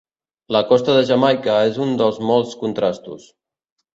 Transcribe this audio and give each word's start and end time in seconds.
La 0.55 0.61
costa 0.71 0.95
de 0.99 1.03
Jamaica 1.09 1.59
és 1.73 1.77
un 1.85 1.93
dels 2.01 2.19
molts 2.31 2.57
contrastos. 2.65 3.29